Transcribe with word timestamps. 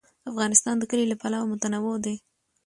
افغانستان 0.29 0.75
د 0.79 0.83
کلي 0.91 1.05
له 1.09 1.15
پلوه 1.21 1.49
متنوع 1.51 1.95
دی. 2.05 2.15